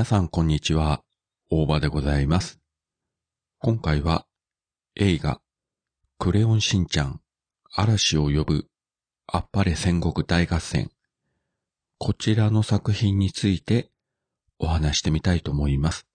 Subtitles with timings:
[0.00, 1.02] 皆さんこんにちは、
[1.50, 2.58] 大場でございます。
[3.58, 4.24] 今回は
[4.96, 5.42] 映画、
[6.18, 7.20] クレヨンしんちゃん、
[7.74, 8.66] 嵐を呼ぶ、
[9.26, 10.90] あっぱれ戦国大合戦。
[11.98, 13.90] こちらの作品について
[14.58, 16.06] お話してみたいと思います。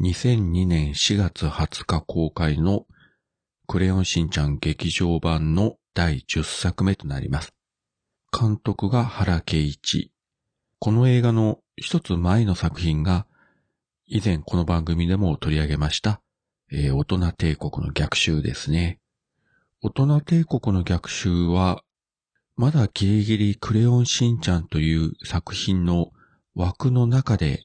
[0.00, 2.86] 2002年4月20日公開の
[3.66, 7.52] クレヨンしんちゃん劇場版の第10作目となります。
[8.32, 10.12] 監督が原敬一。
[10.78, 13.26] この映画の一つ前の作品が、
[14.06, 16.20] 以前この番組でも取り上げました、
[16.72, 18.98] えー大人帝国の逆襲ですね。
[19.80, 21.84] 大人帝国の逆襲は、
[22.56, 26.10] まだギリギリクレヨンしんちゃんという作品の
[26.56, 27.64] 枠の中で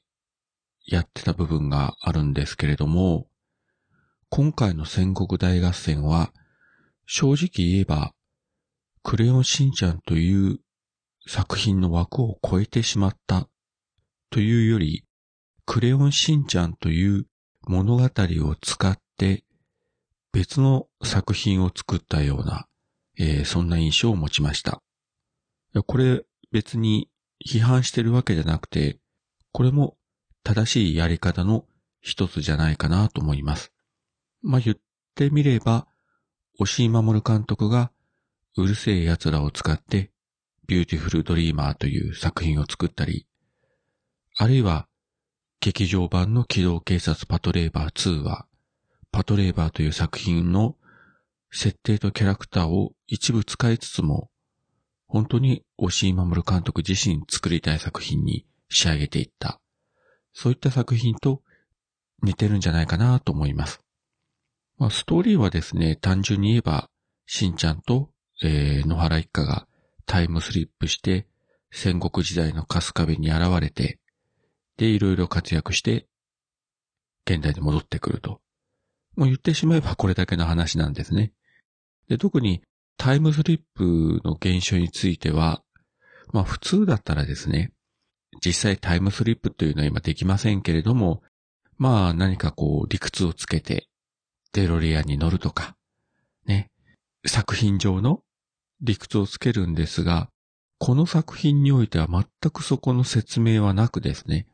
[0.86, 3.26] やってた部分があるんですけれども、
[4.28, 6.32] 今回の戦国大合戦は、
[7.06, 8.14] 正直言えば、
[9.02, 10.60] クレヨンしんちゃんという
[11.26, 13.48] 作品の枠を超えてしまった
[14.34, 15.04] というより、
[15.64, 17.26] クレヨンしんちゃんという
[17.68, 19.44] 物語を使って
[20.32, 22.66] 別の作品を作ったような、
[23.16, 24.82] えーそんな印象を持ちました。
[25.86, 27.08] これ別に
[27.46, 28.98] 批判してるわけじゃなくて、
[29.52, 29.96] これも
[30.42, 31.64] 正しいやり方の
[32.00, 33.72] 一つじゃないかなと思います。
[34.42, 34.76] まあ、言っ
[35.14, 35.86] てみれば、
[36.58, 37.92] 押井守監督が
[38.56, 40.10] うる星やつらを使って
[40.66, 43.28] ビューティフルドリーマーという作品を作ったり、
[44.36, 44.88] あるいは
[45.60, 48.46] 劇場版の機動警察パトレイバー2は、
[49.12, 50.76] パトレイバーという作品の
[51.52, 54.28] 設定とキャラクターを一部使いつつも、
[55.06, 59.60] 本当に押井守監督自身作りたい作品に仕上げていった。
[60.32, 61.42] そういった作品と
[62.22, 63.80] 似てるんじゃないかなと思います。
[64.78, 66.90] まあ、ストーリーはですね、単純に言えば、
[67.26, 68.10] しんちゃんと、
[68.42, 69.68] えー野原一家が
[70.06, 71.28] タイムスリップして、
[71.70, 74.00] 戦国時代の春日部に現れて、
[74.76, 76.06] で、いろいろ活躍して、
[77.26, 78.40] 現代に戻ってくると。
[79.16, 81.32] もう言ってしまえばこれだけの話なんですね。
[82.08, 82.62] で、特に
[82.96, 85.62] タイムスリップの現象については、
[86.32, 87.72] まあ普通だったらですね、
[88.44, 91.22] 実際タイムスリップというのは今できませんけれども、
[91.76, 93.86] まあ何かこう理屈をつけて、
[94.52, 95.76] デロリアンに乗るとか、
[96.46, 96.70] ね、
[97.26, 98.20] 作品上の
[98.80, 100.28] 理屈をつけるんですが、
[100.78, 104.46] この作品においては全くそこの説明はなくですね。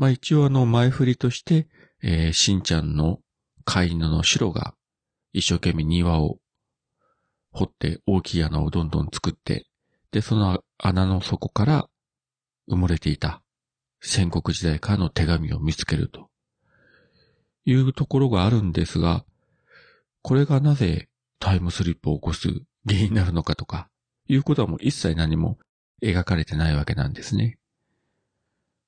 [0.00, 1.68] まあ一応あの前振りとして、
[2.02, 3.18] えーしんちゃんの
[3.66, 4.72] 飼い犬のシロが
[5.34, 6.38] 一生懸命庭を
[7.52, 9.66] 掘って大きい穴をどんどん作って、
[10.10, 11.86] で、その穴の底から
[12.66, 13.42] 埋もれていた
[14.00, 16.30] 戦国時代からの手紙を見つけると
[17.66, 19.26] いうところがあるんですが、
[20.22, 21.10] これがなぜ
[21.40, 22.48] タイムスリップを起こす
[22.88, 23.90] 原因になるのかとか、
[24.28, 25.58] いうことはもう一切何も
[26.02, 27.58] 描かれてないわけなんですね。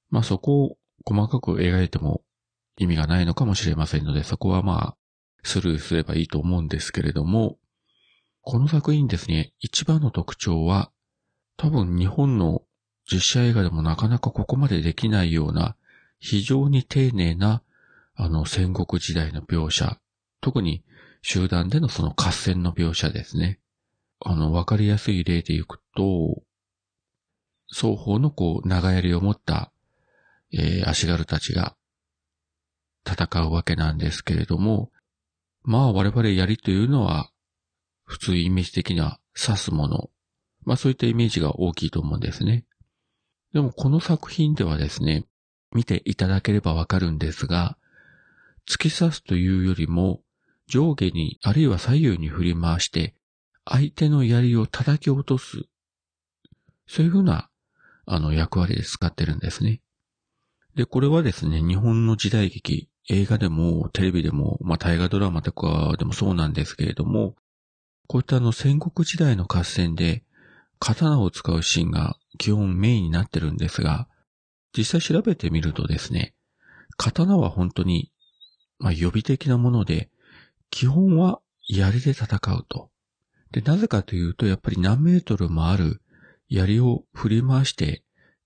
[0.08, 2.22] まあそこを細かく描いても
[2.76, 4.96] 意味がないのかもしれませんので、そこはまあ
[5.42, 7.58] スルーすればいいと思うんですけれども、
[8.42, 10.90] この作品ですね、一番の特徴は、
[11.56, 12.62] 多分日本の
[13.10, 15.76] 実写映画でもなかなかここまでできないような、
[16.18, 17.62] 非常に丁寧な、
[18.14, 19.98] あの戦国時代の描写、
[20.40, 20.84] 特に
[21.22, 23.60] 集団でのその合戦の描写ですね。
[24.20, 26.42] あの、わかりやすい例でいくと、
[27.72, 29.71] 双方のこう、長槍を持った、
[30.52, 31.76] えー足軽たちが
[33.06, 34.90] 戦うわけなんですけれども、
[35.62, 37.30] まあ我々槍というのは、
[38.04, 40.10] 普通イメージ的には刺すもの。
[40.64, 42.64] まあそういったイメージが大きいと思うんですね。
[43.52, 45.26] でもこの作品ではですね、
[45.72, 47.76] 見ていただければわかるんですが、
[48.68, 50.22] 突き刺すというよりも、
[50.66, 53.14] 上下にあるいは左右に振り回して、
[53.64, 55.64] 相手の槍を叩き落とす。
[56.86, 57.48] そういうふうな、
[58.06, 59.80] あの、役割で使ってるんですね。
[60.74, 67.34] で、これはですね、日本の時代劇、映画でも、テレビでも、まあ、大河ドラマとかでもそうなんですけれども、
[68.06, 70.24] こういったあの、戦国時代の合戦で、
[70.78, 74.08] 刀を使うシーンが基本メインになってるんですが、
[74.76, 76.34] 実際調べてみるとですね、
[76.96, 78.10] 刀は本当に、
[78.78, 80.10] まあ、予備的なもので、
[80.70, 82.90] 基本は槍で戦うと。
[83.50, 86.00] で、なぜかというと、やっぱり何メートルもある
[86.48, 88.02] 槍を振り回して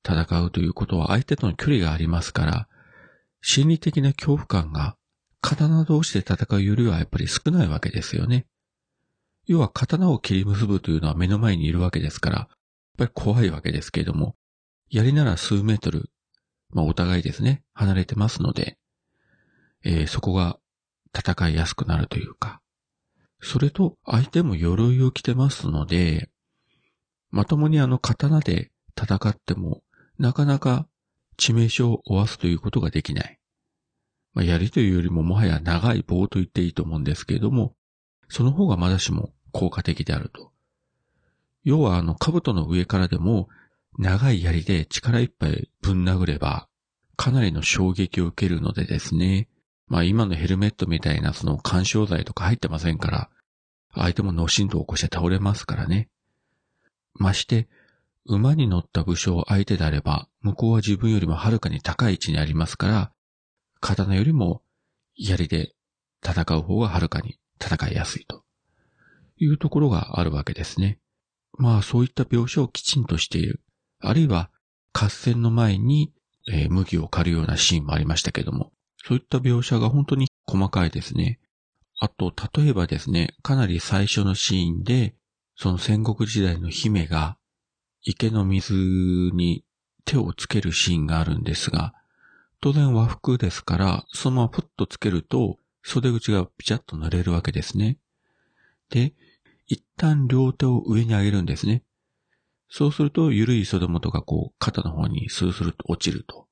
[0.07, 2.69] 戦うということは相手との距離がありますから、
[3.43, 4.97] 心理的な恐怖感が
[5.41, 8.47] 刀同士で戦うよりはやっぱり少ないわけですよね。
[9.47, 12.49] 要は刀を切り結ぶというのは目の前にいるわけですから、やっ
[12.99, 14.37] ぱり怖いわけですけれども、
[14.91, 16.11] 槍なら数メートル、
[16.71, 18.79] まあお互いですね、離れてますので、
[19.85, 20.59] えーそこが
[21.17, 22.61] 戦いやすくなるというか、
[23.41, 26.31] それと相手も鎧を着てますので、
[27.31, 29.83] まともにあの刀で戦っても、
[30.19, 30.87] なかなか
[31.37, 33.39] 致命傷を負わすということができない。
[34.35, 37.75] まあ、槍というよりももはや長い棒と言っていいと思うんですけれども、
[38.29, 40.53] その方がまだしも効果的であると。
[41.65, 43.49] 要はあの、兜の上からでも、
[43.99, 46.69] 長い槍で力いっぱいぶん殴れば、
[47.17, 49.49] かなりの衝撃を受けるのでですね。
[49.89, 53.31] まあ今のヘルメットみたいなその干渉剤とか入ってませんから、
[53.95, 56.09] 相手も脳震盪を起こして倒れますからね。
[57.15, 57.69] まして、
[58.29, 63.13] 馬に乗った武将相手であれば、向こうは自分よりもはるかに高い位置にありますから、
[63.81, 64.63] 刀よりも
[65.17, 65.75] 槍で
[66.25, 68.43] 戦う方がはるかに戦いやすいと
[69.39, 70.99] いうところがあるわけですね。
[71.59, 73.63] まあそういった描写をきちんとしている。
[74.01, 74.51] あるいは
[74.93, 76.13] 合戦の前に、
[76.49, 78.73] えー、麦を狩るようなシーンもありましたけども、
[79.07, 81.39] そういった描写が本当に細かいですね。
[81.99, 85.15] あと、例えばですね、かなり最初のシーンで、
[85.57, 87.39] その戦国時代の姫が
[88.09, 89.65] 池の水に
[90.05, 91.93] 手をつけるシーンがあるんですが、
[92.61, 97.99] 当然和服ですから、そのままプッとつけると、袖口がピチャッと濡れるわけですね。
[98.91, 99.13] で、
[99.67, 101.83] 一旦両手を上に上げるんですね。
[102.69, 106.47] そうすると、緩い袖元がこう、肩の方にスースルと落ちると。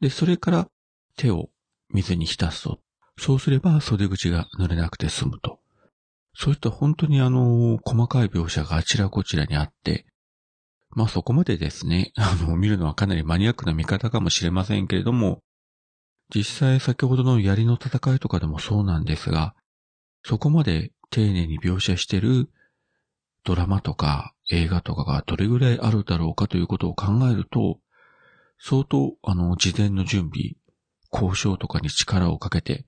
[0.00, 0.68] で、それから
[1.16, 1.48] 手を
[1.88, 2.80] 水に浸すと。
[3.16, 5.58] そうすれば袖口が濡れなくて済むと。
[6.34, 10.06] そういった本当にあの、細かい描写があちらこちらにあって、
[10.92, 15.42] まあそこまでですね、 あの、見るのはかなりマニアックな見方かもしれませんけれども、
[16.34, 19.54] 実際先ほどの槍の戦いとかでもそうなんですが、
[20.22, 22.50] そこまで丁寧に描写してる
[23.44, 27.78] ドラマとか映画とかがどれぐらいあるだろうかということを考えると、
[28.58, 30.56] 相当、あの、事前の準備、
[31.12, 32.84] 交渉とかに力をかけて、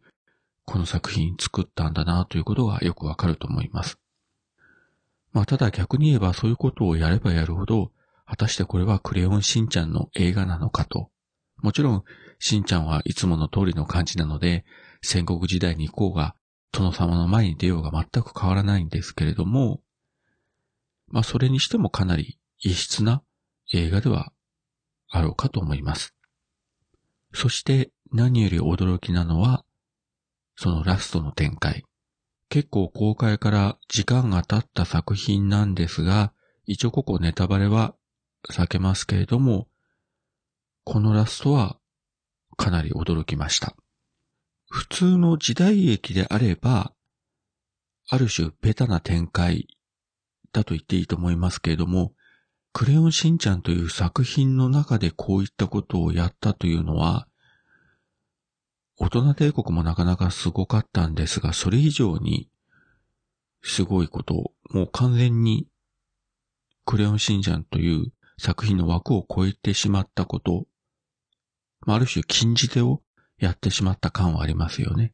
[0.64, 3.98] この作品作ったんだなということがよくわかると思います。
[5.32, 7.90] まあ、ただ逆に言えばそういうことをやればやるほど、
[8.26, 11.10] 果たしてこれはクレヨンしんちゃんの映画なのかと。
[11.62, 12.04] もちろん、
[12.38, 14.64] しんちゃんはいつもの通りの感じなので、
[15.00, 16.34] 戦国時代に行こうが、
[16.72, 19.80] 殿様の前に出ようが全く変わらないんですけれども、
[21.08, 23.22] まあそれにしてもかなり異質な
[23.72, 24.32] 映画では
[25.10, 26.14] あろうかと思います。
[27.34, 29.64] そして何より驚きなのは、
[30.56, 31.84] そのラストの展開。
[32.52, 36.34] 結構公開から時間が経った作品なんですが、
[36.66, 37.94] 一応ここネタバレは
[38.50, 39.68] 避けますけれども、
[40.84, 41.78] このラストは
[42.58, 43.74] かなり驚きました。
[44.68, 46.92] 普通の時代劇であれば、
[48.10, 49.66] ある種ベタな展開
[50.52, 52.12] だと言っていいと思いますけれども、
[52.74, 57.26] クレヨンしんちゃんという作品の中でこういったことをやったというのは、
[59.02, 62.48] 大人帝国もなかなかすごかったんですが、それ以上に
[63.60, 65.66] すごいことを、もう完全に
[66.84, 70.66] クレヨンしんちゃんという作品の枠を超えてしまったこと、
[71.84, 73.02] ある種禁じ手を
[73.38, 75.12] やってしまった感はありますよね。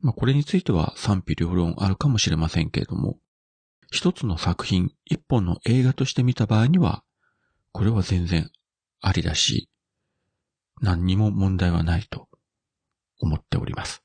[0.00, 3.20] まあ、これについては賛否両論あるかもしれませんけれども、
[3.92, 7.04] 一つの作品、一本の映画として見た場合には、
[7.70, 8.50] これは全然
[9.00, 9.68] ありだし、
[10.80, 12.26] 何にも問題はないと
[13.20, 14.02] 思っております。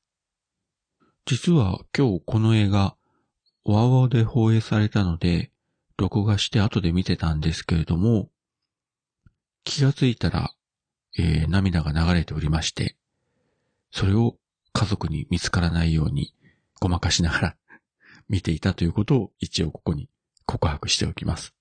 [1.26, 2.96] 実は今日この映画、
[3.64, 5.50] ワーワーで放映されたので、
[5.96, 8.30] 録画して後で見てたんですけれども、
[9.64, 10.52] 気がついたら、
[11.18, 12.96] えー、涙が流れておりまして、
[13.92, 14.36] それを
[14.72, 16.34] 家族に見つからないように
[16.80, 17.56] ごまかしながら
[18.28, 20.08] 見ていたということを一応ここに
[20.46, 21.54] 告白しておきます。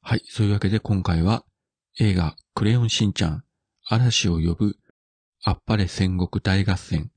[0.00, 1.44] はい、そういうわけで今回は
[1.98, 3.44] 映画クレヨンしんちゃん
[3.84, 4.76] 嵐を呼ぶ
[5.48, 7.12] あっぱれ戦国大合戦。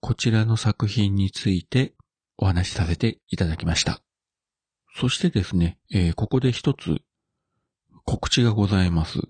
[0.00, 1.94] こちらの作品について
[2.36, 4.02] お話しさせていただきました。
[4.94, 6.98] そしてですね、えー、ここで一つ
[8.04, 9.20] 告知がございます。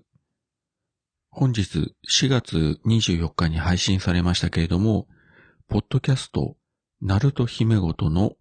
[1.29, 5.07] 本日4月24日に配信されましたけれども、
[5.69, 6.57] ポッドキャスト、
[7.01, 8.33] ナルト姫ごとの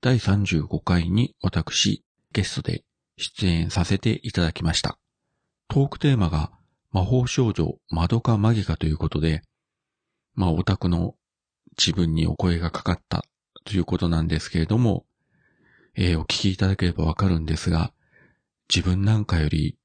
[0.00, 2.84] 第35回に私、ゲストで
[3.18, 4.98] 出演させていただきました。
[5.68, 6.55] トークテーマが
[6.96, 9.42] 魔法少女マドカマギカということで、
[10.34, 11.14] まあオタクの
[11.76, 13.22] 自分にお声がかかった
[13.64, 15.04] ということなんですけれども、
[15.94, 17.92] えー、お聞きいただければわかるんですが、
[18.74, 19.76] 自分なんかより、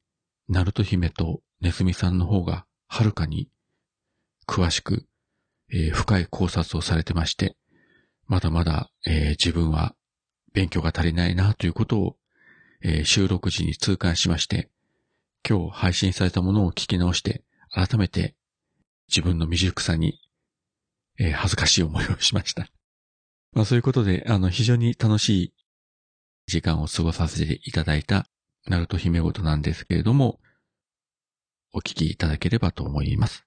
[0.47, 3.49] ナルト姫とネズミさんの方がはるかに
[4.47, 5.05] 詳しく、
[5.69, 7.57] えー、深い考察をされてまして、
[8.25, 9.95] まだまだ、えー、自分は
[10.53, 12.15] 勉強が足りないなということを、
[12.81, 14.70] え、収録時に痛感しまして、
[15.47, 18.35] 今日配信されたものを聞き直して、改めて
[19.07, 20.19] 自分の未熟さに、
[21.19, 22.67] えー、恥ずかしい思いをしました。
[23.53, 25.53] まあそういうことで、あの、非常に楽しい
[26.47, 28.27] 時間を過ごさせていただいた、
[28.67, 30.39] ナルト姫ごとなんですけれども、
[31.73, 33.45] お聞きいただければと思います。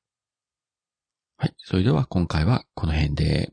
[1.36, 1.54] はい。
[1.58, 3.52] それでは今回はこの辺で。